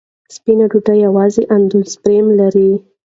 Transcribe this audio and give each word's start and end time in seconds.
سپینه 0.35 0.65
ډوډۍ 0.71 0.97
یوازې 1.07 1.43
اندوسپرم 1.55 2.27
لري. 2.39 2.71